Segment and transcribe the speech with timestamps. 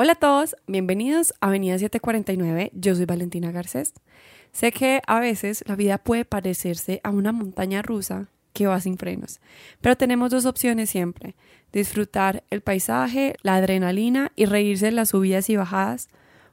[0.00, 2.70] Hola a todos, bienvenidos a Avenida 749.
[2.72, 3.94] Yo soy Valentina Garcés.
[4.52, 8.96] Sé que a veces la vida puede parecerse a una montaña rusa que va sin
[8.96, 9.40] frenos,
[9.80, 11.34] pero tenemos dos opciones siempre:
[11.72, 16.06] disfrutar el paisaje, la adrenalina y reírse de las subidas y bajadas,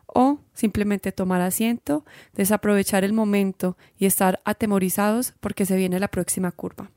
[0.07, 2.03] o simplemente tomar asiento,
[2.33, 6.89] desaprovechar el momento y estar atemorizados porque se viene la próxima curva.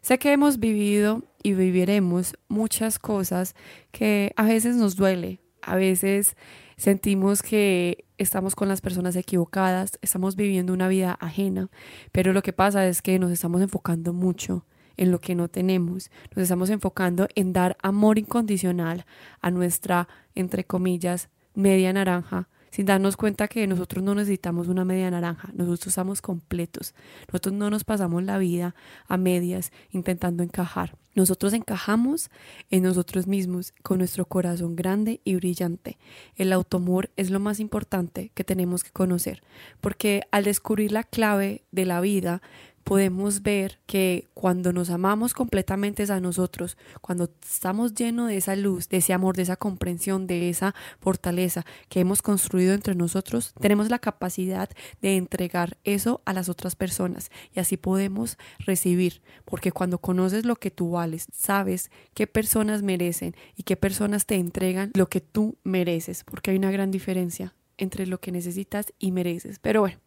[0.00, 3.54] Sé que hemos vivido y viviremos muchas cosas
[3.92, 5.38] que a veces nos duele,
[5.68, 6.36] a veces
[6.76, 11.68] sentimos que estamos con las personas equivocadas, estamos viviendo una vida ajena,
[12.10, 14.64] pero lo que pasa es que nos estamos enfocando mucho
[14.96, 19.04] en lo que no tenemos, nos estamos enfocando en dar amor incondicional
[19.40, 25.10] a nuestra, entre comillas, media naranja, sin darnos cuenta que nosotros no necesitamos una media
[25.10, 26.94] naranja, nosotros estamos completos,
[27.28, 28.74] nosotros no nos pasamos la vida
[29.06, 32.30] a medias intentando encajar, nosotros encajamos
[32.70, 35.98] en nosotros mismos con nuestro corazón grande y brillante.
[36.36, 39.42] El automor es lo más importante que tenemos que conocer,
[39.80, 42.40] porque al descubrir la clave de la vida,
[42.88, 48.88] podemos ver que cuando nos amamos completamente a nosotros, cuando estamos llenos de esa luz,
[48.88, 53.90] de ese amor, de esa comprensión, de esa fortaleza que hemos construido entre nosotros, tenemos
[53.90, 54.70] la capacidad
[55.02, 60.56] de entregar eso a las otras personas y así podemos recibir, porque cuando conoces lo
[60.56, 65.58] que tú vales, sabes qué personas merecen y qué personas te entregan lo que tú
[65.62, 69.58] mereces, porque hay una gran diferencia entre lo que necesitas y mereces.
[69.58, 69.98] Pero bueno,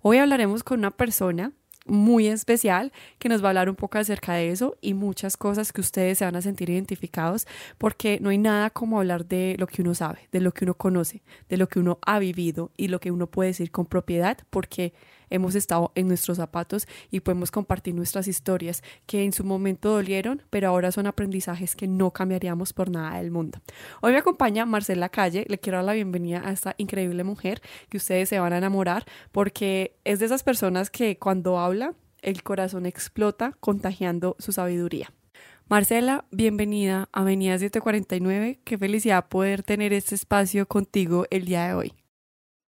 [0.00, 1.52] hoy hablaremos con una persona
[1.90, 5.72] muy especial que nos va a hablar un poco acerca de eso y muchas cosas
[5.72, 7.46] que ustedes se van a sentir identificados
[7.78, 10.74] porque no hay nada como hablar de lo que uno sabe, de lo que uno
[10.74, 14.38] conoce, de lo que uno ha vivido y lo que uno puede decir con propiedad
[14.50, 14.92] porque
[15.30, 20.42] hemos estado en nuestros zapatos y podemos compartir nuestras historias que en su momento dolieron,
[20.50, 23.60] pero ahora son aprendizajes que no cambiaríamos por nada del mundo.
[24.02, 27.96] Hoy me acompaña Marcela Calle, le quiero dar la bienvenida a esta increíble mujer que
[27.96, 32.86] ustedes se van a enamorar porque es de esas personas que cuando habla el corazón
[32.86, 35.12] explota contagiando su sabiduría.
[35.68, 38.58] Marcela, bienvenida a Avenida 749.
[38.64, 41.99] Qué felicidad poder tener este espacio contigo el día de hoy.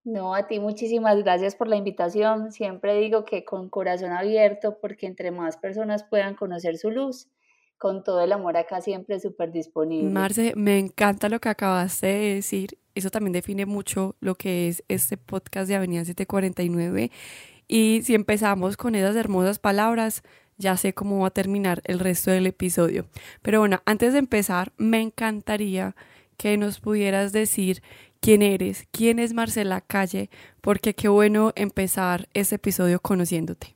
[0.04, 2.50] No, a ti muchísimas gracias por la invitación.
[2.50, 7.28] Siempre digo que con corazón abierto, porque entre más personas puedan conocer su luz,
[7.78, 10.10] con todo el amor acá siempre súper disponible.
[10.10, 12.78] Marce, me encanta lo que acabaste de decir.
[12.94, 17.10] Eso también define mucho lo que es este podcast de Avenida 749.
[17.68, 20.22] Y si empezamos con esas hermosas palabras,
[20.58, 23.06] ya sé cómo va a terminar el resto del episodio.
[23.40, 25.94] Pero bueno, antes de empezar, me encantaría
[26.36, 27.82] que nos pudieras decir
[28.22, 33.74] quién eres, quién es Marcela Calle, porque qué bueno empezar ese episodio conociéndote.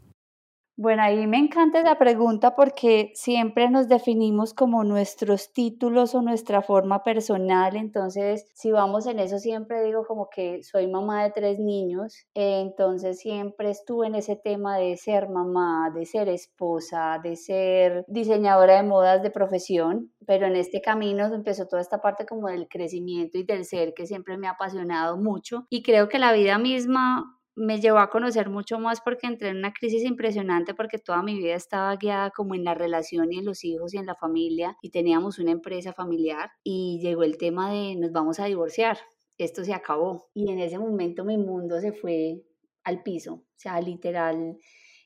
[0.78, 6.60] Bueno, ahí me encanta esa pregunta porque siempre nos definimos como nuestros títulos o nuestra
[6.60, 11.58] forma personal, entonces si vamos en eso siempre digo como que soy mamá de tres
[11.58, 18.04] niños, entonces siempre estuve en ese tema de ser mamá, de ser esposa, de ser
[18.06, 22.68] diseñadora de modas de profesión, pero en este camino empezó toda esta parte como del
[22.68, 25.66] crecimiento y del ser que siempre me ha apasionado mucho.
[25.70, 29.56] Y creo que la vida misma me llevó a conocer mucho más porque entré en
[29.56, 33.46] una crisis impresionante porque toda mi vida estaba guiada como en la relación y en
[33.46, 37.72] los hijos y en la familia y teníamos una empresa familiar y llegó el tema
[37.72, 38.98] de nos vamos a divorciar,
[39.38, 42.42] esto se acabó y en ese momento mi mundo se fue
[42.84, 44.58] al piso, o sea, literal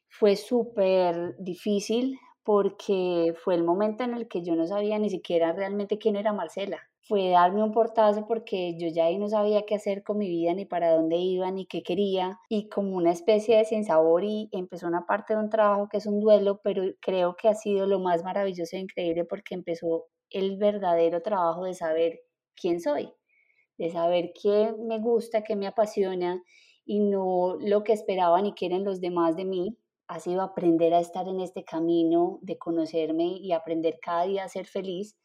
[0.09, 5.53] fue súper difícil porque fue el momento en el que yo no sabía ni siquiera
[5.53, 9.75] realmente quién era Marcela fue darme un portazo porque yo ya ahí no sabía qué
[9.75, 13.56] hacer con mi vida, ni para dónde iba, ni qué quería, y como una especie
[13.56, 17.34] de sinsabor y empezó una parte de un trabajo que es un duelo, pero creo
[17.34, 22.20] que ha sido lo más maravilloso e increíble porque empezó el verdadero trabajo de saber
[22.54, 23.12] quién soy,
[23.76, 26.41] de saber qué me gusta, qué me apasiona
[26.84, 29.76] y no lo que esperaban y quieren los demás de mí.
[30.06, 34.49] Ha sido aprender a estar en este camino de conocerme y aprender cada día a
[34.49, 35.17] ser feliz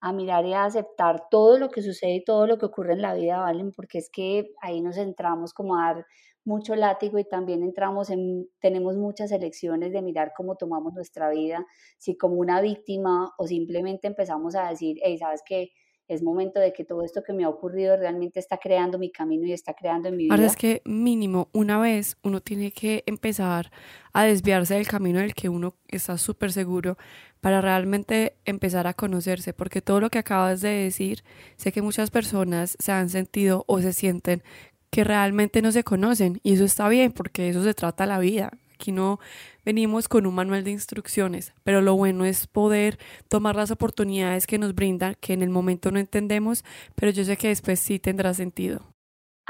[0.00, 3.02] a mirar y a aceptar todo lo que sucede y todo lo que ocurre en
[3.02, 3.72] la vida, ¿valen?
[3.72, 6.06] Porque es que ahí nos entramos como a dar
[6.44, 11.66] mucho látigo y también entramos en, tenemos muchas elecciones de mirar cómo tomamos nuestra vida,
[11.98, 15.70] si como una víctima o simplemente empezamos a decir, hey, ¿sabes qué?
[16.10, 19.46] es momento de que todo esto que me ha ocurrido realmente está creando mi camino
[19.46, 20.34] y está creando en mi vida.
[20.34, 23.70] Ahora es que mínimo una vez uno tiene que empezar
[24.12, 26.98] a desviarse del camino del que uno está súper seguro
[27.40, 31.24] para realmente empezar a conocerse, porque todo lo que acabas de decir,
[31.56, 34.42] sé que muchas personas se han sentido o se sienten
[34.90, 38.50] que realmente no se conocen y eso está bien porque eso se trata la vida
[38.80, 39.20] aquí no
[39.64, 42.98] venimos con un manual de instrucciones, pero lo bueno es poder
[43.28, 46.64] tomar las oportunidades que nos brindan, que en el momento no entendemos,
[46.94, 48.89] pero yo sé que después sí tendrá sentido.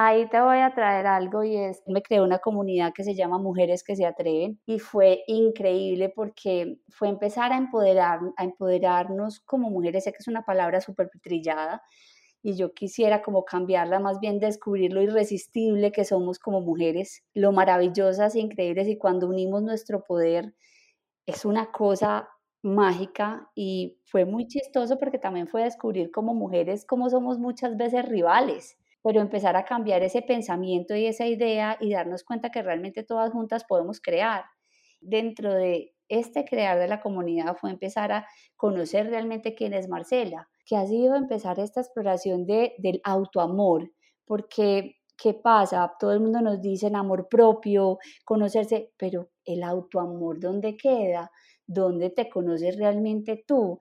[0.02, 3.37] Ahí te voy a traer algo y es, me creé una comunidad que se llama
[3.37, 9.69] Mujeres que se atreven y fue increíble porque fue empezar a empoderar, a empoderarnos como
[9.69, 11.82] mujeres, sé que es una palabra súper trillada,
[12.43, 17.53] y yo quisiera como cambiarla, más bien descubrir lo irresistible que somos como mujeres, lo
[17.53, 20.55] maravillosas e increíbles y cuando unimos nuestro poder
[21.26, 22.26] es una cosa
[22.62, 28.08] mágica y fue muy chistoso porque también fue descubrir como mujeres cómo somos muchas veces
[28.08, 33.02] rivales, pero empezar a cambiar ese pensamiento y esa idea y darnos cuenta que realmente
[33.02, 34.44] todas juntas podemos crear.
[35.00, 38.26] Dentro de este crear de la comunidad fue empezar a
[38.56, 43.91] conocer realmente quién es Marcela, que ha sido empezar esta exploración de, del autoamor,
[44.26, 45.93] porque ¿qué pasa?
[45.99, 51.31] Todo el mundo nos dice amor propio, conocerse, pero el autoamor, ¿dónde queda?
[51.67, 53.81] ¿Dónde te conoces realmente tú?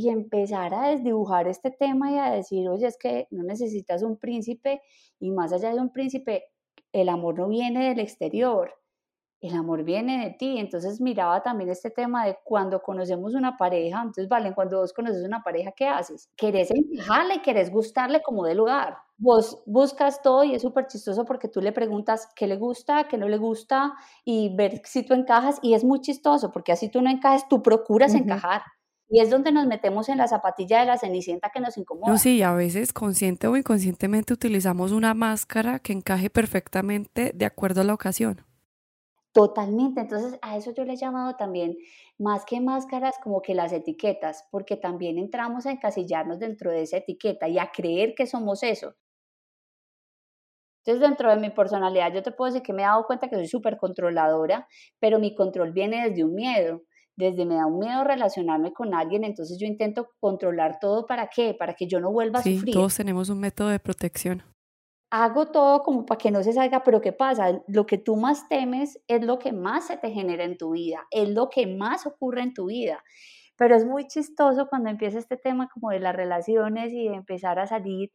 [0.00, 4.16] Y empezar a desdibujar este tema y a decir, oye, es que no necesitas un
[4.16, 4.80] príncipe
[5.18, 6.44] y más allá de un príncipe,
[6.90, 8.72] el amor no viene del exterior,
[9.42, 10.56] el amor viene de ti.
[10.56, 15.22] Entonces miraba también este tema de cuando conocemos una pareja, entonces, vale, cuando vos conoces
[15.22, 16.30] una pareja, ¿qué haces?
[16.34, 18.96] Querés encajarle, querés gustarle como de lugar.
[19.18, 23.18] Vos buscas todo y es súper chistoso porque tú le preguntas qué le gusta, qué
[23.18, 23.92] no le gusta
[24.24, 27.62] y ver si tú encajas y es muy chistoso porque así tú no encajas, tú
[27.62, 28.62] procuras encajar.
[29.10, 32.12] Y es donde nos metemos en la zapatilla de la cenicienta que nos incomoda.
[32.12, 37.80] No, sí, a veces consciente o inconscientemente utilizamos una máscara que encaje perfectamente de acuerdo
[37.80, 38.44] a la ocasión.
[39.32, 41.76] Totalmente, entonces a eso yo le he llamado también,
[42.18, 46.96] más que máscaras, como que las etiquetas, porque también entramos a encasillarnos dentro de esa
[46.96, 48.96] etiqueta y a creer que somos eso.
[50.84, 53.36] Entonces, dentro de mi personalidad, yo te puedo decir que me he dado cuenta que
[53.36, 54.66] soy súper controladora,
[54.98, 56.82] pero mi control viene desde un miedo,
[57.16, 61.54] desde me da un miedo relacionarme con alguien, entonces yo intento controlar todo para qué,
[61.54, 62.74] para que yo no vuelva a sufrir.
[62.74, 64.42] Todos tenemos un método de protección
[65.10, 67.60] hago todo como para que no se salga, pero ¿qué pasa?
[67.66, 71.06] Lo que tú más temes es lo que más se te genera en tu vida,
[71.10, 73.02] es lo que más ocurre en tu vida.
[73.56, 77.58] Pero es muy chistoso cuando empieza este tema como de las relaciones y de empezar
[77.58, 78.10] a salir,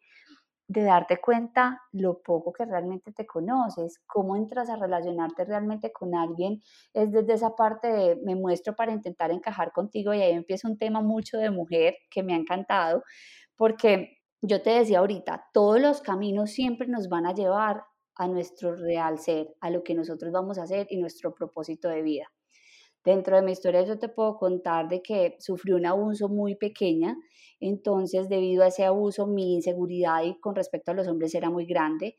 [0.67, 6.15] de darte cuenta lo poco que realmente te conoces, cómo entras a relacionarte realmente con
[6.15, 6.61] alguien,
[6.93, 10.77] es desde esa parte de me muestro para intentar encajar contigo y ahí empieza un
[10.77, 13.03] tema mucho de mujer que me ha encantado,
[13.55, 17.83] porque yo te decía ahorita, todos los caminos siempre nos van a llevar
[18.15, 22.01] a nuestro real ser, a lo que nosotros vamos a hacer y nuestro propósito de
[22.01, 22.34] vida.
[23.05, 27.15] Dentro de mi historia yo te puedo contar de que sufrí un abuso muy pequeña,
[27.59, 31.65] entonces debido a ese abuso mi inseguridad y con respecto a los hombres era muy
[31.65, 32.17] grande.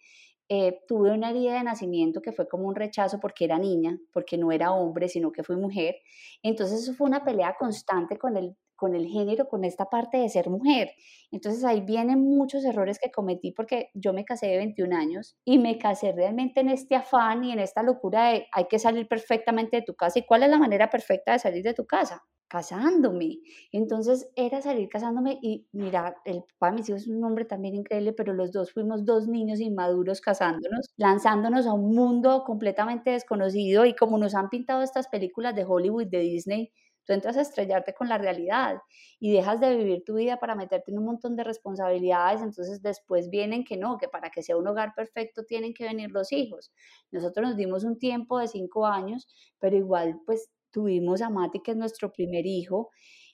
[0.48, 4.38] Eh, tuve una herida de nacimiento que fue como un rechazo porque era niña, porque
[4.38, 5.96] no era hombre, sino que fui mujer.
[6.42, 10.28] Entonces eso fue una pelea constante con el con el género, con esta parte de
[10.28, 10.90] ser mujer.
[11.30, 15.58] Entonces ahí vienen muchos errores que cometí porque yo me casé de 21 años y
[15.58, 19.78] me casé realmente en este afán y en esta locura de hay que salir perfectamente
[19.78, 20.18] de tu casa.
[20.18, 22.22] ¿Y cuál es la manera perfecta de salir de tu casa?
[22.48, 23.38] casándome.
[23.72, 27.74] Entonces era salir casándome y mira, el papá de mis hijos es un hombre también
[27.74, 33.84] increíble, pero los dos fuimos dos niños inmaduros casándonos, lanzándonos a un mundo completamente desconocido
[33.84, 36.72] y como nos han pintado estas películas de Hollywood, de Disney,
[37.06, 38.78] Tú entras a estrellarte con la realidad
[39.20, 43.30] y dejas de vivir tu vida para meterte en un montón de responsabilidades, entonces después
[43.30, 46.72] vienen que no, que para que sea un hogar perfecto tienen que venir los hijos.
[47.12, 51.70] Nosotros nos dimos un tiempo de cinco años, pero igual pues tuvimos a Mati, que
[51.70, 52.90] es nuestro primer hijo,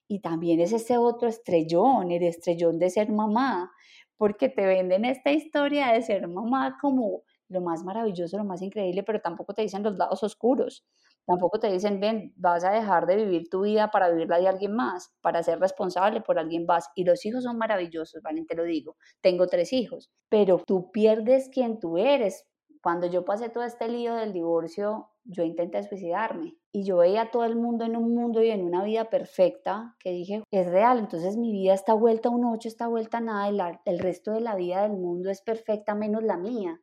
[0.07, 3.73] y también es ese otro estrellón, el estrellón de ser mamá,
[4.17, 9.03] porque te venden esta historia de ser mamá como lo más maravilloso, lo más increíble,
[9.03, 10.85] pero tampoco te dicen los lados oscuros.
[11.27, 14.75] Tampoco te dicen, ven, vas a dejar de vivir tu vida para vivirla de alguien
[14.75, 16.89] más, para ser responsable por alguien más.
[16.95, 18.45] Y los hijos son maravillosos, ¿vale?
[18.45, 18.97] Te lo digo.
[19.21, 22.47] Tengo tres hijos, pero tú pierdes quien tú eres.
[22.83, 27.31] Cuando yo pasé todo este lío del divorcio, yo intenté suicidarme y yo veía a
[27.31, 30.99] todo el mundo en un mundo y en una vida perfecta que dije, es real,
[30.99, 34.41] entonces mi vida está vuelta a un ocho, está vuelta a nada, el resto de
[34.41, 36.81] la vida del mundo es perfecta menos la mía.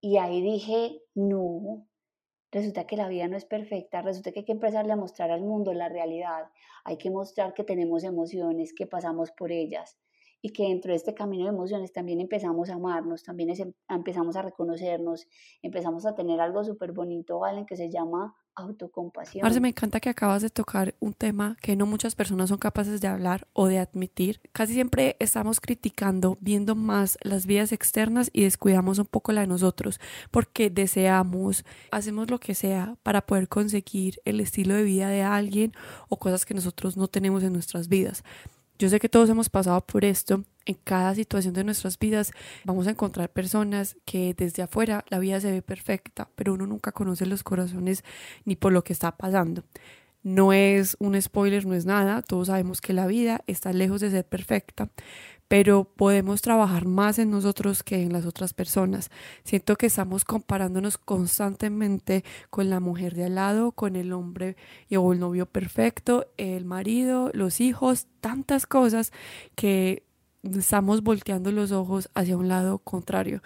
[0.00, 1.86] Y ahí dije, no,
[2.52, 5.42] Resulta que la vida no es perfecta, resulta que hay que empezarle a mostrar al
[5.42, 6.50] mundo la realidad,
[6.84, 9.98] hay que mostrar que tenemos emociones, que pasamos por ellas.
[10.42, 14.36] Y que dentro de este camino de emociones también empezamos a amarnos, también em, empezamos
[14.36, 15.28] a reconocernos,
[15.62, 17.66] empezamos a tener algo súper bonito, ¿vale?
[17.66, 19.42] Que se llama autocompasión.
[19.42, 23.00] Marce, me encanta que acabas de tocar un tema que no muchas personas son capaces
[23.00, 24.40] de hablar o de admitir.
[24.52, 29.46] Casi siempre estamos criticando, viendo más las vidas externas y descuidamos un poco la de
[29.46, 35.22] nosotros, porque deseamos, hacemos lo que sea para poder conseguir el estilo de vida de
[35.22, 35.72] alguien
[36.08, 38.24] o cosas que nosotros no tenemos en nuestras vidas.
[38.80, 40.42] Yo sé que todos hemos pasado por esto.
[40.64, 42.32] En cada situación de nuestras vidas
[42.64, 46.90] vamos a encontrar personas que desde afuera la vida se ve perfecta, pero uno nunca
[46.90, 48.04] conoce los corazones
[48.46, 49.64] ni por lo que está pasando.
[50.22, 52.22] No es un spoiler, no es nada.
[52.22, 54.88] Todos sabemos que la vida está lejos de ser perfecta,
[55.50, 59.10] pero podemos trabajar más en nosotros que en las otras personas.
[59.42, 64.54] Siento que estamos comparándonos constantemente con la mujer de al lado, con el hombre
[64.96, 69.10] o el novio perfecto, el marido, los hijos, tantas cosas
[69.56, 70.04] que
[70.44, 73.42] estamos volteando los ojos hacia un lado contrario.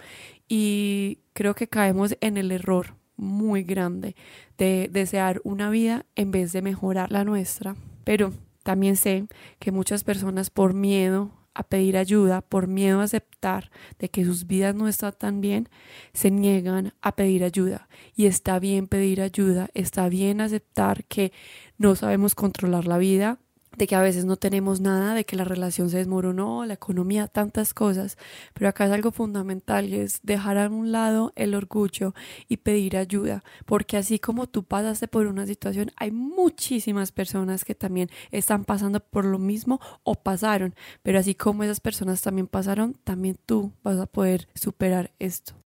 [0.47, 4.15] Y creo que caemos en el error muy grande
[4.59, 7.75] de desear una vida en vez de mejorar la nuestra.
[8.03, 8.31] Pero
[8.61, 9.25] también sé
[9.57, 14.45] que muchas personas por miedo a pedir ayuda por miedo a aceptar de que sus
[14.45, 15.69] vidas no están tan bien,
[16.13, 17.87] se niegan a pedir ayuda.
[18.15, 21.31] Y está bien pedir ayuda, está bien aceptar que
[21.77, 23.39] no sabemos controlar la vida,
[23.77, 27.27] de que a veces no tenemos nada, de que la relación se desmoronó, la economía,
[27.27, 28.17] tantas cosas,
[28.53, 32.13] pero acá es algo fundamental es dejar a un lado el orgullo
[32.47, 37.75] y pedir ayuda, porque así como tú pasaste por una situación, hay muchísimas personas que
[37.75, 42.95] también están pasando por lo mismo o pasaron, pero así como esas personas también pasaron,
[43.03, 45.64] también tú vas a poder superar esto.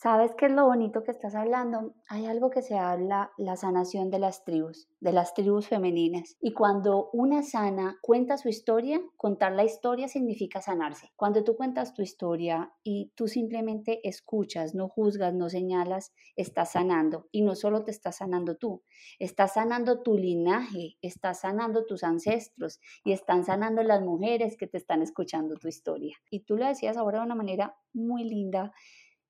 [0.00, 1.92] ¿Sabes qué es lo bonito que estás hablando?
[2.08, 6.36] Hay algo que se habla, la sanación de las tribus, de las tribus femeninas.
[6.40, 11.10] Y cuando una sana cuenta su historia, contar la historia significa sanarse.
[11.16, 17.26] Cuando tú cuentas tu historia y tú simplemente escuchas, no juzgas, no señalas, estás sanando.
[17.32, 18.84] Y no solo te estás sanando tú,
[19.18, 24.78] estás sanando tu linaje, estás sanando tus ancestros y están sanando las mujeres que te
[24.78, 26.16] están escuchando tu historia.
[26.30, 28.72] Y tú lo decías ahora de una manera muy linda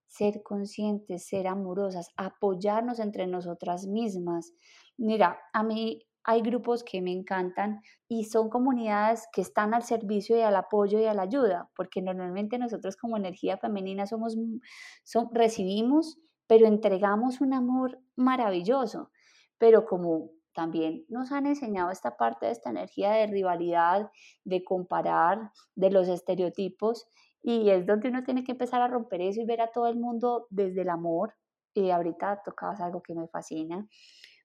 [0.09, 4.53] ser conscientes, ser amorosas, apoyarnos entre nosotras mismas.
[4.97, 10.37] Mira, a mí hay grupos que me encantan y son comunidades que están al servicio
[10.37, 14.37] y al apoyo y a la ayuda, porque normalmente nosotros como energía femenina somos,
[15.05, 19.11] son, recibimos, pero entregamos un amor maravilloso.
[19.59, 24.11] Pero como también nos han enseñado esta parte de esta energía de rivalidad,
[24.45, 27.07] de comparar, de los estereotipos,
[27.51, 29.97] y es donde uno tiene que empezar a romper eso y ver a todo el
[29.97, 31.35] mundo desde el amor.
[31.73, 33.89] Y ahorita tocabas algo que me fascina,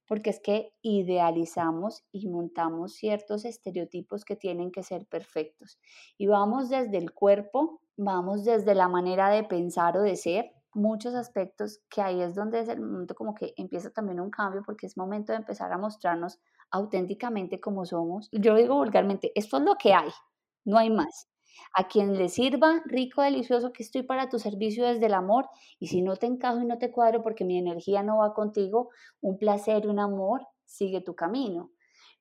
[0.07, 5.79] porque es que idealizamos y montamos ciertos estereotipos que tienen que ser perfectos.
[6.17, 11.13] Y vamos desde el cuerpo, vamos desde la manera de pensar o de ser, muchos
[11.13, 14.87] aspectos que ahí es donde es el momento como que empieza también un cambio porque
[14.87, 16.39] es momento de empezar a mostrarnos
[16.71, 18.29] auténticamente como somos.
[18.31, 20.09] Yo digo vulgarmente, esto es lo que hay,
[20.63, 21.32] no hay más.
[21.75, 25.49] A quien le sirva, rico, delicioso, que estoy para tu servicio desde el amor.
[25.79, 28.89] Y si no te encajo y no te cuadro porque mi energía no va contigo,
[29.21, 31.71] un placer, un amor, sigue tu camino.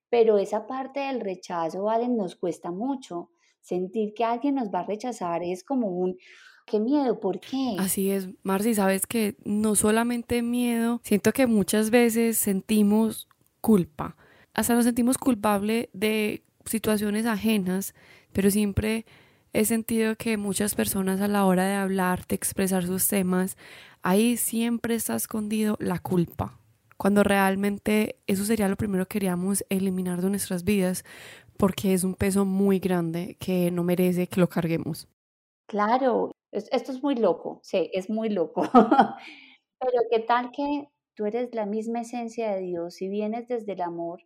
[0.08, 3.30] Pero esa parte del rechazo, Valen, nos cuesta mucho.
[3.60, 6.16] Sentir que alguien nos va a rechazar es como un,
[6.66, 7.76] qué miedo, ¿por qué?
[7.78, 13.28] Así es, Marci, sabes que no solamente miedo, siento que muchas veces sentimos
[13.60, 14.16] culpa,
[14.54, 17.94] hasta nos sentimos culpable de situaciones ajenas,
[18.32, 19.06] pero siempre
[19.52, 23.56] he sentido que muchas personas a la hora de hablar, de expresar sus temas,
[24.02, 26.59] ahí siempre está escondido la culpa,
[26.97, 31.04] cuando realmente eso sería lo primero que queríamos eliminar de nuestras vidas,
[31.56, 35.09] porque es un peso muy grande que no merece que lo carguemos.
[35.66, 38.62] Claro, esto es muy loco, sí, es muy loco.
[39.80, 43.80] Pero qué tal que tú eres la misma esencia de Dios, si vienes desde el
[43.80, 44.21] amor,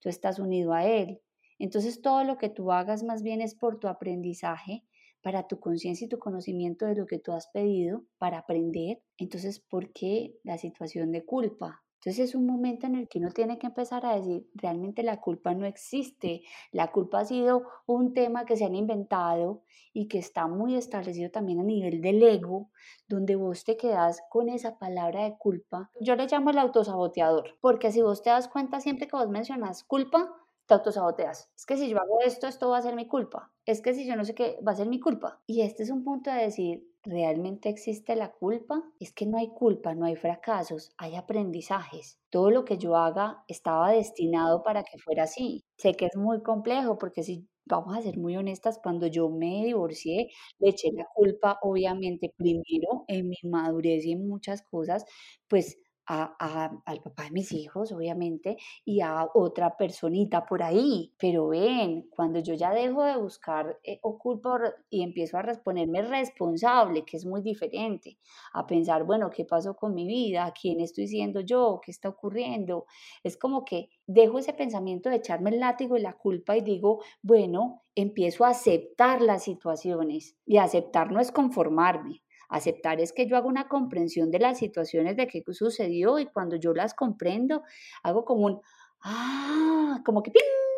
[0.00, 1.20] tú estás unido a Él.
[1.58, 4.84] Entonces todo lo que tú hagas más bien es por tu aprendizaje,
[5.22, 9.02] para tu conciencia y tu conocimiento de lo que tú has pedido, para aprender.
[9.16, 11.82] Entonces, ¿por qué la situación de culpa?
[12.00, 15.20] Entonces es un momento en el que uno tiene que empezar a decir, realmente la
[15.20, 20.18] culpa no existe, la culpa ha sido un tema que se han inventado y que
[20.18, 22.70] está muy establecido también a nivel del ego,
[23.08, 25.90] donde vos te quedas con esa palabra de culpa.
[26.00, 29.82] Yo le llamo el autosaboteador, porque si vos te das cuenta siempre que vos mencionas
[29.82, 30.32] culpa,
[30.68, 31.50] te autosaboteas.
[31.56, 33.52] Es que si yo hago esto, esto va a ser mi culpa.
[33.66, 35.42] Es que si yo no sé qué, va a ser mi culpa.
[35.46, 38.82] Y este es un punto de decir, ¿realmente existe la culpa?
[39.00, 42.20] Es que no hay culpa, no hay fracasos, hay aprendizajes.
[42.30, 45.64] Todo lo que yo haga estaba destinado para que fuera así.
[45.78, 49.64] Sé que es muy complejo porque si vamos a ser muy honestas, cuando yo me
[49.64, 55.04] divorcié, le eché la culpa, obviamente, primero en mi madurez y en muchas cosas,
[55.48, 61.12] pues a, al papá de mis hijos, obviamente, y a otra personita por ahí.
[61.18, 67.04] Pero ven, cuando yo ya dejo de buscar eh, culpa y empiezo a responderme responsable,
[67.04, 68.18] que es muy diferente,
[68.54, 70.52] a pensar, bueno, ¿qué pasó con mi vida?
[70.58, 71.80] ¿Quién estoy siendo yo?
[71.84, 72.86] ¿Qué está ocurriendo?
[73.22, 77.02] Es como que dejo ese pensamiento de echarme el látigo y la culpa y digo,
[77.22, 80.36] bueno, empiezo a aceptar las situaciones.
[80.46, 85.16] Y aceptar no es conformarme, Aceptar es que yo hago una comprensión de las situaciones
[85.16, 87.62] de qué sucedió y cuando yo las comprendo,
[88.02, 88.60] hago como un,
[89.02, 90.32] ah, como que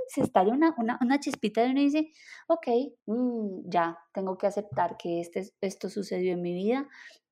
[0.09, 2.11] se estalla una, una, chispita y uno dice,
[2.49, 2.67] ok,
[3.07, 6.89] mm, ya, tengo que aceptar que este, esto sucedió en mi vida,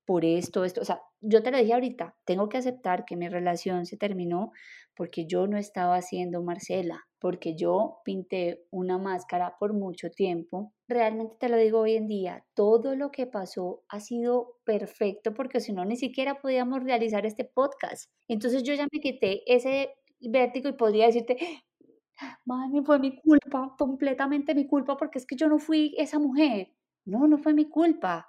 [0.06, 3.28] por esto, esto, o sea, yo te lo dije ahorita, tengo que aceptar que mi
[3.28, 4.52] relación se terminó
[4.94, 10.72] porque yo no estaba siendo Marcela, porque yo pinté una máscara por mucho tiempo.
[10.88, 15.60] Realmente te lo digo hoy en día, todo lo que pasó ha sido perfecto porque
[15.60, 18.10] si no, ni siquiera podíamos realizar este podcast.
[18.28, 21.36] Entonces yo ya me quité ese vértigo y podría decirte,
[22.44, 26.72] mami, fue mi culpa, completamente mi culpa, porque es que yo no fui esa mujer.
[27.04, 28.28] No, no fue mi culpa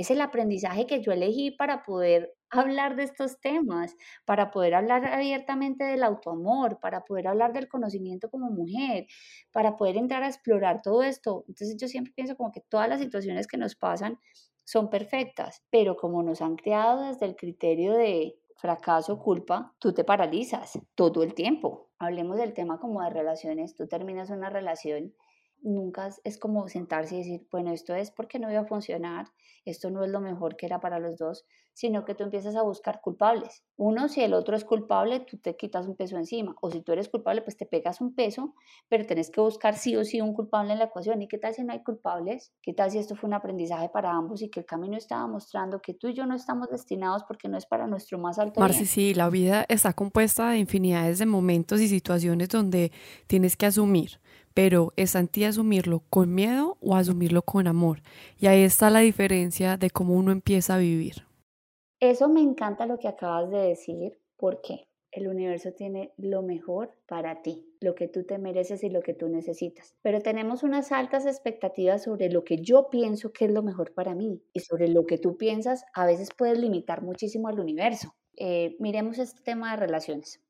[0.00, 5.04] es el aprendizaje que yo elegí para poder hablar de estos temas, para poder hablar
[5.06, 9.06] abiertamente del autoamor, para poder hablar del conocimiento como mujer,
[9.52, 11.44] para poder entrar a explorar todo esto.
[11.48, 14.18] Entonces yo siempre pienso como que todas las situaciones que nos pasan
[14.64, 20.04] son perfectas, pero como nos han creado desde el criterio de fracaso, culpa, tú te
[20.04, 21.88] paralizas todo el tiempo.
[21.98, 25.14] Hablemos del tema como de relaciones, tú terminas una relación
[25.62, 29.26] nunca es como sentarse y decir, bueno, esto es porque no iba a funcionar,
[29.64, 32.62] esto no es lo mejor que era para los dos, sino que tú empiezas a
[32.62, 33.64] buscar culpables.
[33.76, 36.92] Uno, si el otro es culpable, tú te quitas un peso encima, o si tú
[36.92, 38.54] eres culpable, pues te pegas un peso,
[38.88, 41.22] pero tenés que buscar sí o sí un culpable en la ecuación.
[41.22, 42.52] ¿Y qué tal si no hay culpables?
[42.62, 45.80] ¿Qué tal si esto fue un aprendizaje para ambos y que el camino estaba mostrando
[45.80, 48.86] que tú y yo no estamos destinados porque no es para nuestro más alto Marci,
[48.86, 52.92] sí, la vida está compuesta de infinidades de momentos y situaciones donde
[53.26, 54.20] tienes que asumir
[54.54, 58.00] pero es en ti asumirlo con miedo o asumirlo con amor.
[58.38, 61.24] Y ahí está la diferencia de cómo uno empieza a vivir.
[62.00, 67.42] Eso me encanta lo que acabas de decir, porque el universo tiene lo mejor para
[67.42, 69.94] ti, lo que tú te mereces y lo que tú necesitas.
[70.02, 74.14] Pero tenemos unas altas expectativas sobre lo que yo pienso que es lo mejor para
[74.14, 78.14] mí y sobre lo que tú piensas a veces puedes limitar muchísimo al universo.
[78.36, 80.40] Eh, miremos este tema de relaciones.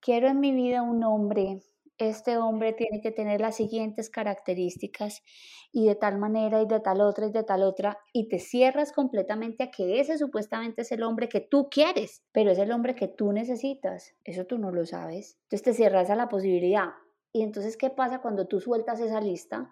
[0.00, 1.62] Quiero en mi vida un hombre
[1.98, 5.22] este hombre tiene que tener las siguientes características
[5.72, 8.92] y de tal manera y de tal otra y de tal otra y te cierras
[8.92, 12.94] completamente a que ese supuestamente es el hombre que tú quieres, pero es el hombre
[12.94, 14.14] que tú necesitas.
[14.24, 15.38] Eso tú no lo sabes.
[15.44, 16.90] Entonces te cierras a la posibilidad.
[17.32, 19.68] Y entonces, ¿qué pasa cuando tú sueltas esa lista?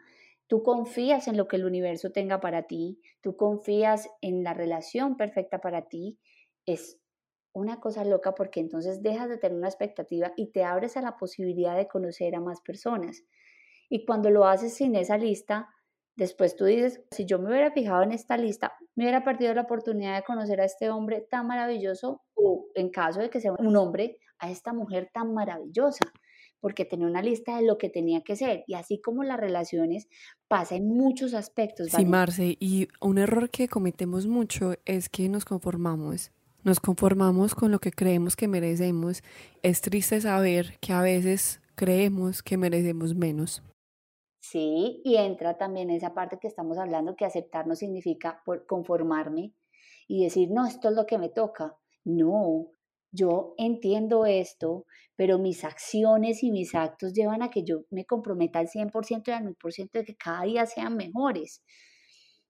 [0.46, 5.16] Tú confías en lo que el universo tenga para ti, tú confías en la relación
[5.16, 6.18] perfecta para ti.
[6.66, 6.98] Es
[7.54, 11.16] una cosa loca porque entonces dejas de tener una expectativa y te abres a la
[11.16, 13.24] posibilidad de conocer a más personas.
[13.88, 15.70] Y cuando lo haces sin esa lista,
[16.16, 19.62] después tú dices, si yo me hubiera fijado en esta lista, me hubiera perdido la
[19.62, 23.76] oportunidad de conocer a este hombre tan maravilloso o en caso de que sea un
[23.76, 26.12] hombre, a esta mujer tan maravillosa
[26.60, 28.64] porque tenía una lista de lo que tenía que ser.
[28.66, 30.08] Y así como las relaciones,
[30.48, 31.90] pasa en muchos aspectos.
[31.90, 36.32] Sí, Marce, y un error que cometemos mucho es que nos conformamos
[36.64, 39.22] nos conformamos con lo que creemos que merecemos.
[39.62, 43.62] Es triste saber que a veces creemos que merecemos menos.
[44.40, 49.52] Sí, y entra también esa parte que estamos hablando, que aceptar no significa conformarme
[50.08, 51.76] y decir, no, esto es lo que me toca.
[52.04, 52.68] No,
[53.10, 58.58] yo entiendo esto, pero mis acciones y mis actos llevan a que yo me comprometa
[58.58, 61.62] al 100% y al 1000% de que cada día sean mejores.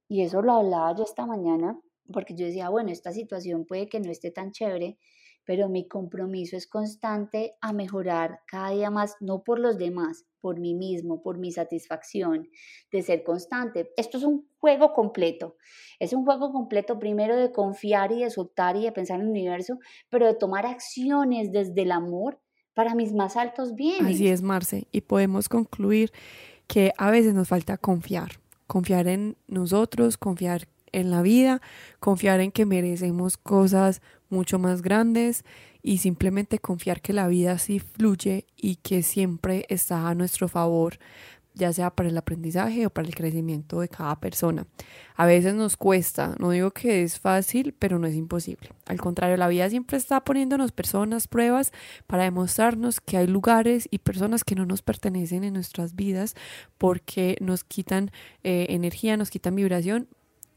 [0.09, 1.79] Y eso lo hablaba yo esta mañana
[2.13, 4.99] porque yo decía, bueno, esta situación puede que no esté tan chévere,
[5.45, 10.59] pero mi compromiso es constante a mejorar cada día más, no por los demás, por
[10.59, 12.49] mí mismo, por mi satisfacción,
[12.91, 13.91] de ser constante.
[13.97, 15.57] Esto es un juego completo.
[15.99, 19.31] Es un juego completo primero de confiar y de soltar y de pensar en el
[19.31, 22.41] universo, pero de tomar acciones desde el amor
[22.75, 24.15] para mis más altos bienes.
[24.15, 24.87] Así es, Marce.
[24.93, 26.11] Y podemos concluir
[26.67, 28.33] que a veces nos falta confiar.
[28.67, 31.61] Confiar en nosotros, confiar en la vida,
[32.01, 35.45] confiar en que merecemos cosas mucho más grandes
[35.83, 40.99] y simplemente confiar que la vida sí fluye y que siempre está a nuestro favor
[41.55, 44.67] ya sea para el aprendizaje o para el crecimiento de cada persona.
[45.17, 48.71] A veces nos cuesta, no digo que es fácil, pero no es imposible.
[48.87, 51.73] Al contrario, la vida siempre está poniéndonos personas, pruebas
[52.09, 56.35] para demostrarnos que hay lugares y personas que no nos pertenecen en nuestras vidas
[56.77, 58.11] porque nos quitan
[58.43, 60.09] eh, energía, nos quitan vibración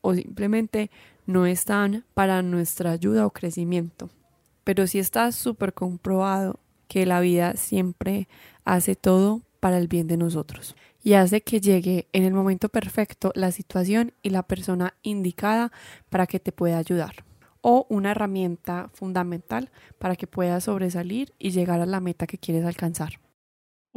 [0.07, 0.89] o simplemente
[1.25, 4.09] no están para nuestra ayuda o crecimiento.
[4.63, 8.29] Pero si está súper comprobado que la vida siempre
[8.63, 13.33] hace todo para el bien de nosotros y hace que llegue en el momento perfecto
[13.35, 15.73] la situación y la persona indicada
[16.09, 17.25] para que te pueda ayudar
[17.59, 22.63] o una herramienta fundamental para que puedas sobresalir y llegar a la meta que quieres
[22.63, 23.19] alcanzar.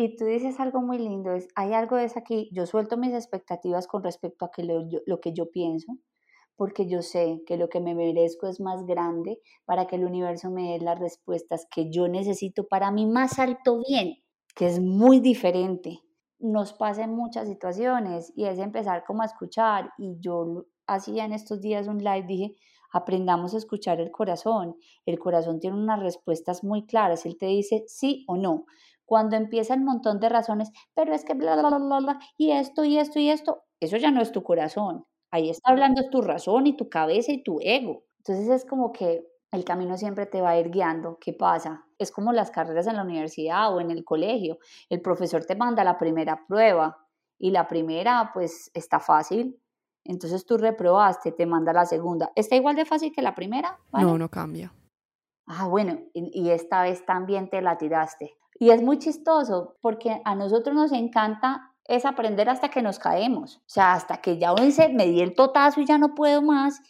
[0.03, 3.13] Y tú dices algo muy lindo, es, hay algo de eso aquí, yo suelto mis
[3.13, 5.99] expectativas con respecto a que lo, lo que yo pienso,
[6.57, 10.51] porque yo sé que lo que me merezco es más grande para que el universo
[10.51, 14.15] me dé las respuestas que yo necesito para mi más alto bien
[14.55, 16.01] que es muy diferente.
[16.39, 21.33] Nos pasa en muchas situaciones y es empezar como a escuchar y yo hacía en
[21.33, 22.57] estos días un live, dije,
[22.93, 24.77] aprendamos a escuchar el corazón.
[25.07, 28.65] El corazón tiene unas respuestas muy claras, él te dice sí o no.
[29.11, 32.85] Cuando empieza un montón de razones, pero es que bla, bla, bla, bla, y esto,
[32.85, 35.05] y esto, y esto, eso ya no es tu corazón.
[35.33, 38.05] Ahí está hablando tu razón y tu cabeza y tu ego.
[38.19, 41.19] Entonces es como que el camino siempre te va a ir guiando.
[41.21, 41.85] ¿Qué pasa?
[41.99, 44.59] Es como las carreras en la universidad o en el colegio.
[44.89, 47.05] El profesor te manda la primera prueba
[47.37, 49.61] y la primera pues está fácil.
[50.05, 52.31] Entonces tú reprobaste, te manda la segunda.
[52.37, 53.77] ¿Está igual de fácil que la primera?
[53.93, 54.73] No, no cambia.
[55.49, 58.37] Ah, bueno, y, y esta vez también te la tiraste.
[58.61, 63.57] Y es muy chistoso porque a nosotros nos encanta es aprender hasta que nos caemos.
[63.57, 66.81] O sea, hasta que ya uno me di el totazo y ya no puedo más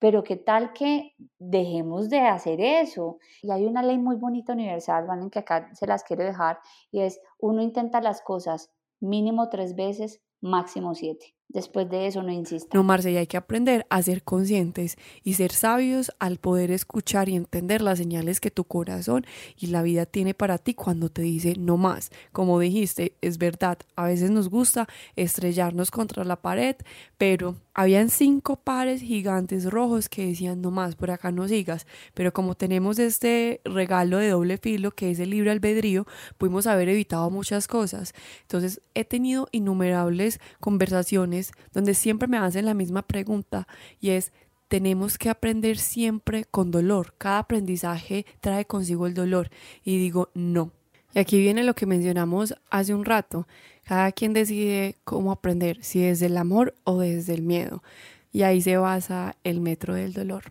[0.00, 3.18] pero qué tal que dejemos de hacer eso.
[3.42, 5.30] Y hay una ley muy bonita universal, ¿vale?
[5.30, 6.58] que acá se las quiero dejar,
[6.90, 11.36] y es uno intenta las cosas mínimo tres veces, máximo siete.
[11.52, 12.78] Después de eso no insista.
[12.78, 17.34] No, Marce, hay que aprender a ser conscientes y ser sabios al poder escuchar y
[17.34, 19.26] entender las señales que tu corazón
[19.58, 22.10] y la vida tiene para ti cuando te dice no más.
[22.30, 24.86] Como dijiste, es verdad, a veces nos gusta
[25.16, 26.76] estrellarnos contra la pared,
[27.18, 31.86] pero habían cinco pares gigantes rojos que decían no más, por acá no sigas.
[32.14, 36.06] Pero como tenemos este regalo de doble filo que es el libre albedrío,
[36.38, 38.14] pudimos haber evitado muchas cosas.
[38.42, 43.66] Entonces he tenido innumerables conversaciones donde siempre me hacen la misma pregunta
[44.00, 44.32] y es,
[44.68, 47.14] tenemos que aprender siempre con dolor.
[47.18, 49.50] Cada aprendizaje trae consigo el dolor.
[49.82, 50.70] Y digo, no.
[51.12, 53.48] Y aquí viene lo que mencionamos hace un rato.
[53.90, 57.82] Cada quien decide cómo aprender, si desde el amor o desde el miedo.
[58.30, 60.44] Y ahí se basa el metro del dolor.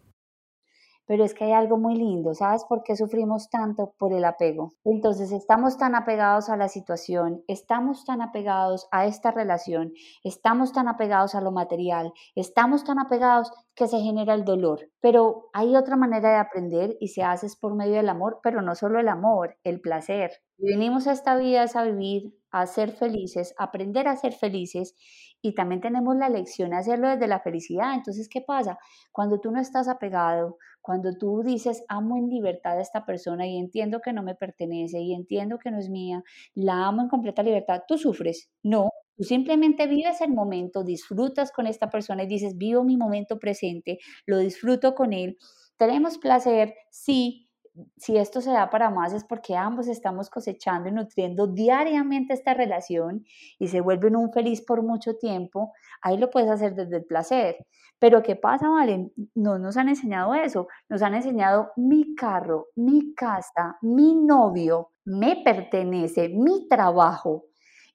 [1.05, 3.93] Pero es que hay algo muy lindo, ¿sabes por qué sufrimos tanto?
[3.97, 4.73] Por el apego.
[4.83, 9.93] Entonces estamos tan apegados a la situación, estamos tan apegados a esta relación,
[10.25, 14.91] estamos tan apegados a lo material, estamos tan apegados que se genera el dolor.
[14.99, 18.75] Pero hay otra manera de aprender y se hace por medio del amor, pero no
[18.75, 20.31] solo el amor, el placer.
[20.57, 24.95] venimos a esta vida a vivir, a ser felices, aprender a ser felices
[25.41, 27.93] y también tenemos la lección de hacerlo desde la felicidad.
[27.95, 28.77] Entonces, ¿qué pasa?
[29.11, 33.57] Cuando tú no estás apegado, cuando tú dices, amo en libertad a esta persona y
[33.57, 36.23] entiendo que no me pertenece y entiendo que no es mía,
[36.55, 38.49] la amo en completa libertad, tú sufres.
[38.63, 43.39] No, tú simplemente vives el momento, disfrutas con esta persona y dices, vivo mi momento
[43.39, 45.37] presente, lo disfruto con él.
[45.77, 47.48] Tenemos placer, sí,
[47.97, 52.53] si esto se da para más es porque ambos estamos cosechando y nutriendo diariamente esta
[52.53, 53.25] relación
[53.57, 57.57] y se vuelven un feliz por mucho tiempo, ahí lo puedes hacer desde el placer.
[57.99, 59.11] Pero ¿qué pasa, Valen?
[59.35, 65.41] No nos han enseñado eso, nos han enseñado mi carro, mi casa, mi novio, me
[65.43, 67.45] pertenece, mi trabajo.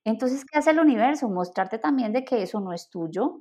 [0.05, 1.31] Entonces, ¿qué hace el universo?
[1.31, 3.40] Mostrarte también de que eso no es tuyo,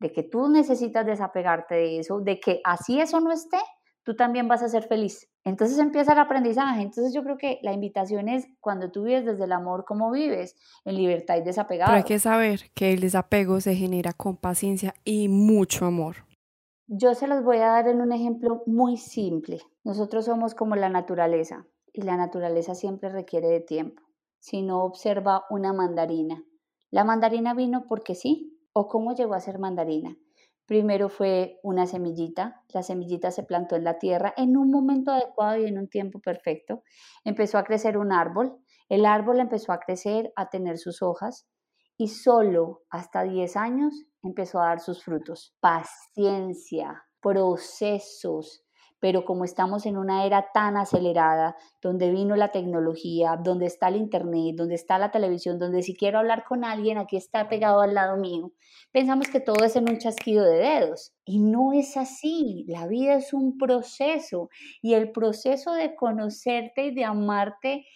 [0.00, 3.58] de que tú necesitas desapegarte de eso, de que así eso no esté,
[4.02, 5.28] tú también vas a ser feliz.
[5.44, 6.82] Entonces empieza el aprendizaje.
[6.82, 10.56] Entonces yo creo que la invitación es cuando tú vives desde el amor, ¿cómo vives?
[10.84, 11.90] En libertad y desapegado.
[11.90, 16.16] Pero hay que saber que el desapego se genera con paciencia y mucho amor.
[16.86, 19.60] Yo se los voy a dar en un ejemplo muy simple.
[19.84, 24.02] Nosotros somos como la naturaleza y la naturaleza siempre requiere de tiempo.
[24.40, 26.42] Si no observa una mandarina,
[26.90, 30.16] la mandarina vino porque sí, o cómo llegó a ser mandarina.
[30.70, 35.58] Primero fue una semillita, la semillita se plantó en la tierra en un momento adecuado
[35.58, 36.84] y en un tiempo perfecto.
[37.24, 38.56] Empezó a crecer un árbol,
[38.88, 41.48] el árbol empezó a crecer, a tener sus hojas
[41.96, 45.56] y solo hasta 10 años empezó a dar sus frutos.
[45.58, 48.64] Paciencia, procesos,
[49.00, 53.96] pero como estamos en una era tan acelerada, donde vino la tecnología, donde está el
[53.96, 57.94] Internet, donde está la televisión, donde si quiero hablar con alguien, aquí está pegado al
[57.94, 58.52] lado mío,
[58.92, 61.12] pensamos que todo es en un chasquido de dedos.
[61.24, 64.50] Y no es así, la vida es un proceso
[64.82, 67.86] y el proceso de conocerte y de amarte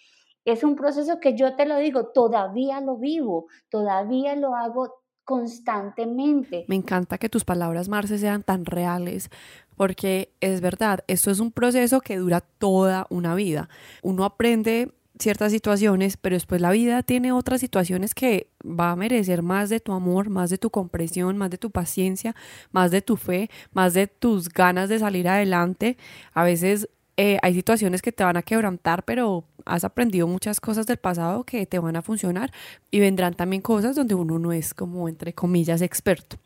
[0.45, 4.93] es un proceso que yo te lo digo, todavía lo vivo, todavía lo hago
[5.25, 6.65] constantemente.
[6.67, 9.29] Me encanta que tus palabras, Marce, sean tan reales,
[9.75, 13.67] porque es verdad, esto es un proceso que dura toda una vida.
[14.03, 19.41] Uno aprende ciertas situaciones, pero después la vida tiene otras situaciones que va a merecer
[19.41, 22.35] más de tu amor, más de tu comprensión, más de tu paciencia,
[22.71, 25.97] más de tu fe, más de tus ganas de salir adelante.
[26.33, 30.85] A veces eh, hay situaciones que te van a quebrantar, pero has aprendido muchas cosas
[30.85, 32.51] del pasado que te van a funcionar
[32.91, 36.37] y vendrán también cosas donde uno no es como, entre comillas, experto.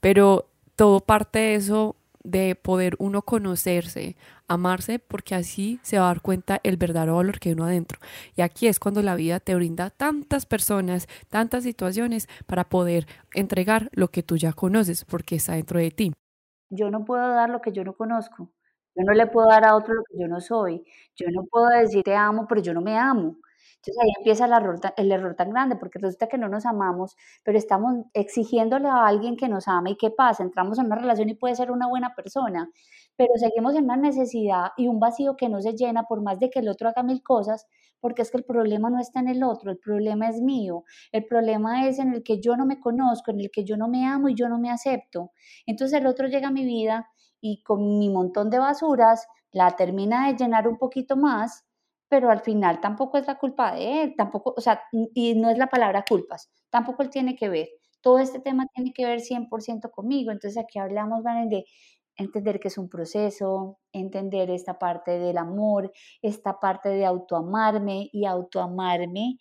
[0.00, 4.16] Pero todo parte de eso, de poder uno conocerse,
[4.48, 8.00] amarse, porque así se va a dar cuenta el verdadero valor que hay uno adentro.
[8.36, 13.88] Y aquí es cuando la vida te brinda tantas personas, tantas situaciones para poder entregar
[13.92, 16.12] lo que tú ya conoces, porque está dentro de ti.
[16.70, 18.50] Yo no puedo dar lo que yo no conozco.
[18.98, 20.84] Yo no le puedo dar a otro lo que yo no soy.
[21.16, 23.36] Yo no puedo decir te amo, pero yo no me amo.
[23.76, 27.16] Entonces ahí empieza el error, el error tan grande, porque resulta que no nos amamos,
[27.44, 29.92] pero estamos exigiéndole a alguien que nos ame.
[29.92, 30.42] ¿Y qué pasa?
[30.42, 32.68] Entramos en una relación y puede ser una buena persona,
[33.16, 36.50] pero seguimos en una necesidad y un vacío que no se llena por más de
[36.50, 37.66] que el otro haga mil cosas,
[38.00, 41.24] porque es que el problema no está en el otro, el problema es mío, el
[41.24, 44.06] problema es en el que yo no me conozco, en el que yo no me
[44.06, 45.30] amo y yo no me acepto.
[45.66, 47.08] Entonces el otro llega a mi vida
[47.40, 51.64] y con mi montón de basuras la termina de llenar un poquito más,
[52.08, 54.82] pero al final tampoco es la culpa de él, tampoco, o sea,
[55.14, 57.68] y no es la palabra culpas, tampoco él tiene que ver.
[58.00, 61.64] Todo este tema tiene que ver 100% conmigo, entonces aquí hablamos, de
[62.16, 68.24] entender que es un proceso, entender esta parte del amor, esta parte de autoamarme y
[68.26, 69.38] autoamarme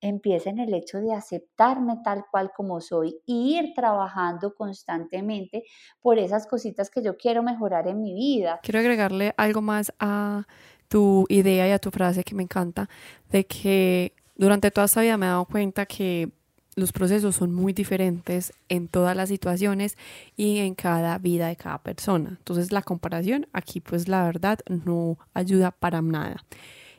[0.00, 5.64] empieza en el hecho de aceptarme tal cual como soy e ir trabajando constantemente
[6.00, 8.60] por esas cositas que yo quiero mejorar en mi vida.
[8.62, 10.46] Quiero agregarle algo más a
[10.88, 12.88] tu idea y a tu frase que me encanta,
[13.30, 16.30] de que durante toda esta vida me he dado cuenta que
[16.76, 19.96] los procesos son muy diferentes en todas las situaciones
[20.36, 22.30] y en cada vida de cada persona.
[22.38, 26.44] Entonces la comparación aquí pues la verdad no ayuda para nada.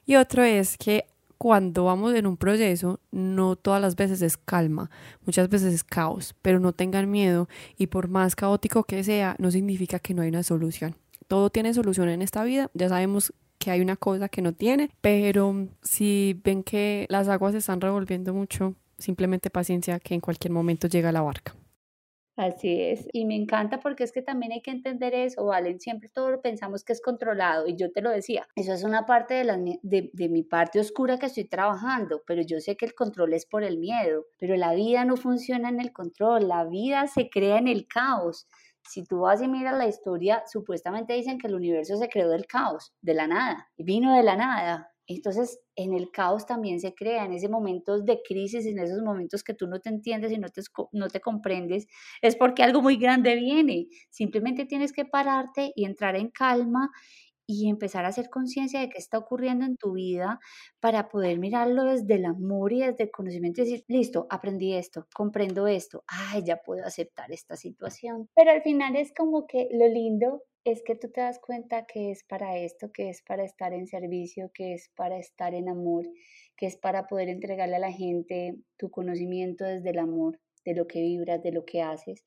[0.05, 1.05] Y otro es que
[1.41, 4.91] cuando vamos en un proceso, no todas las veces es calma,
[5.25, 7.49] muchas veces es caos, pero no tengan miedo
[7.79, 10.95] y por más caótico que sea, no significa que no hay una solución.
[11.27, 14.91] Todo tiene solución en esta vida, ya sabemos que hay una cosa que no tiene,
[15.01, 20.51] pero si ven que las aguas se están revolviendo mucho, simplemente paciencia que en cualquier
[20.51, 21.55] momento llega la barca.
[22.37, 26.07] Así es, y me encanta porque es que también hay que entender eso, Valen, siempre
[26.07, 29.33] todo lo pensamos que es controlado y yo te lo decía, eso es una parte
[29.33, 32.95] de, la, de, de mi parte oscura que estoy trabajando, pero yo sé que el
[32.95, 37.05] control es por el miedo, pero la vida no funciona en el control, la vida
[37.07, 38.47] se crea en el caos.
[38.89, 42.47] Si tú vas y miras la historia, supuestamente dicen que el universo se creó del
[42.47, 47.25] caos, de la nada, vino de la nada, entonces, en el caos también se crea,
[47.25, 50.49] en esos momentos de crisis, en esos momentos que tú no te entiendes y no
[50.49, 51.87] te, no te comprendes,
[52.21, 53.87] es porque algo muy grande viene.
[54.09, 56.89] Simplemente tienes que pararte y entrar en calma
[57.47, 60.39] y empezar a hacer conciencia de qué está ocurriendo en tu vida
[60.79, 65.07] para poder mirarlo desde el amor y desde el conocimiento y decir, listo, aprendí esto,
[65.13, 68.29] comprendo esto, ay, ya puedo aceptar esta situación.
[68.35, 72.11] Pero al final es como que lo lindo es que tú te das cuenta que
[72.11, 76.07] es para esto, que es para estar en servicio, que es para estar en amor,
[76.55, 80.87] que es para poder entregarle a la gente tu conocimiento desde el amor, de lo
[80.87, 82.25] que vibras, de lo que haces.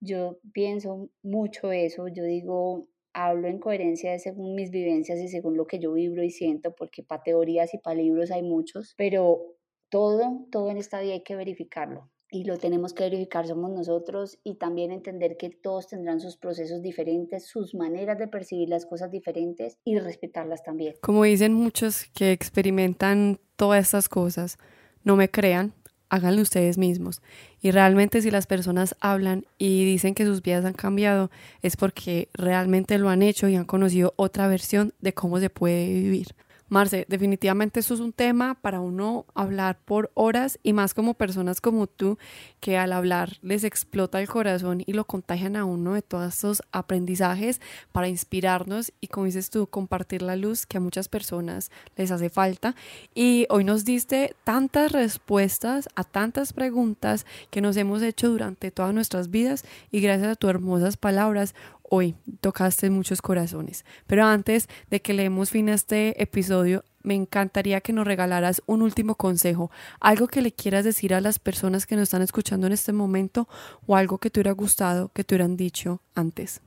[0.00, 5.66] Yo pienso mucho eso, yo digo, hablo en coherencia según mis vivencias y según lo
[5.66, 9.56] que yo vibro y siento, porque para teorías y para libros hay muchos, pero
[9.88, 14.38] todo, todo en esta vida hay que verificarlo y lo tenemos que verificar somos nosotros
[14.44, 19.10] y también entender que todos tendrán sus procesos diferentes, sus maneras de percibir las cosas
[19.10, 20.94] diferentes y respetarlas también.
[21.00, 24.58] Como dicen muchos que experimentan todas estas cosas,
[25.04, 25.72] no me crean,
[26.10, 27.22] háganlo ustedes mismos.
[27.60, 31.30] Y realmente si las personas hablan y dicen que sus vidas han cambiado,
[31.62, 35.86] es porque realmente lo han hecho y han conocido otra versión de cómo se puede
[35.86, 36.34] vivir.
[36.68, 41.62] Marce, definitivamente eso es un tema para uno hablar por horas y más como personas
[41.62, 42.18] como tú
[42.60, 46.62] que al hablar les explota el corazón y lo contagian a uno de todos estos
[46.70, 52.10] aprendizajes para inspirarnos y como dices tú, compartir la luz que a muchas personas les
[52.10, 52.74] hace falta.
[53.14, 58.92] Y hoy nos diste tantas respuestas a tantas preguntas que nos hemos hecho durante todas
[58.92, 61.54] nuestras vidas y gracias a tus hermosas palabras
[61.90, 63.84] hoy tocaste muchos corazones.
[64.06, 68.82] Pero antes de que leemos fin a este episodio, me encantaría que nos regalaras un
[68.82, 69.70] último consejo,
[70.00, 73.48] algo que le quieras decir a las personas que nos están escuchando en este momento
[73.86, 76.60] o algo que te hubiera gustado que te hubieran dicho antes.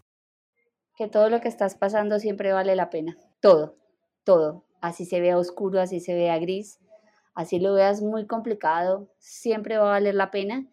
[0.98, 3.18] Que todo lo que estás pasando siempre vale la pena.
[3.40, 3.76] Todo,
[4.24, 4.66] todo.
[4.82, 6.80] Así se vea oscuro, así se vea gris,
[7.36, 10.66] así lo veas muy complicado, siempre va a valer la pena.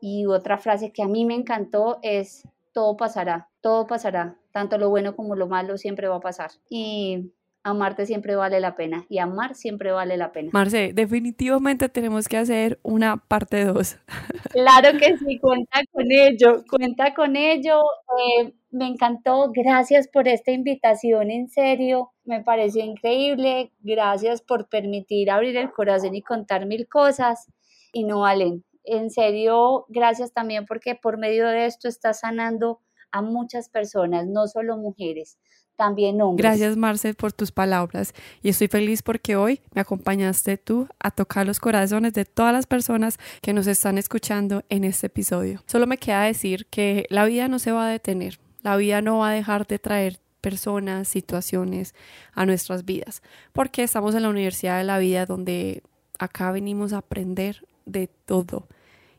[0.00, 2.42] Y otra frase que a mí me encantó es,
[2.74, 6.50] todo pasará, todo pasará, tanto lo bueno como lo malo siempre va a pasar.
[6.68, 7.32] Y
[7.64, 10.50] amarte siempre vale la pena y amar siempre vale la pena.
[10.52, 13.96] Marce, definitivamente tenemos que hacer una parte 2.
[14.52, 17.82] Claro que sí, cuenta con ello, cuenta con ello.
[18.18, 25.30] Eh, me encantó, gracias por esta invitación, en serio, me pareció increíble, gracias por permitir
[25.30, 27.50] abrir el corazón y contar mil cosas
[27.92, 28.64] y no valen.
[28.84, 34.46] En serio, gracias también porque por medio de esto está sanando a muchas personas, no
[34.46, 35.38] solo mujeres,
[35.76, 36.44] también hombres.
[36.44, 38.12] Gracias, Marce, por tus palabras.
[38.42, 42.66] Y estoy feliz porque hoy me acompañaste tú a tocar los corazones de todas las
[42.66, 45.62] personas que nos están escuchando en este episodio.
[45.66, 48.38] Solo me queda decir que la vida no se va a detener.
[48.62, 51.94] La vida no va a dejar de traer personas, situaciones
[52.34, 55.82] a nuestras vidas, porque estamos en la Universidad de la Vida donde
[56.18, 58.68] acá venimos a aprender de todo.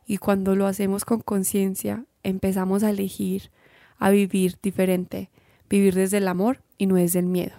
[0.05, 3.51] Y cuando lo hacemos con conciencia, empezamos a elegir,
[3.97, 5.29] a vivir diferente
[5.69, 7.55] vivir desde el amor y no desde el miedo.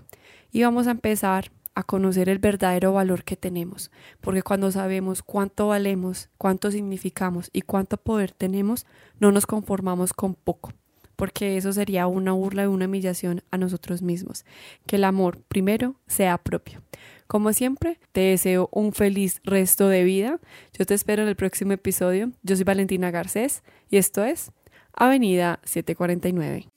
[0.52, 5.68] Y vamos a empezar a conocer el verdadero valor que tenemos, porque cuando sabemos cuánto
[5.68, 8.86] valemos, cuánto significamos y cuánto poder tenemos,
[9.20, 10.72] no nos conformamos con poco,
[11.16, 14.46] porque eso sería una burla y una humillación a nosotros mismos.
[14.86, 16.80] Que el amor primero sea propio.
[17.26, 20.40] Como siempre, te deseo un feliz resto de vida.
[20.78, 22.30] Yo te espero en el próximo episodio.
[22.42, 24.52] Yo soy Valentina Garcés y esto es
[24.92, 26.68] Avenida 749.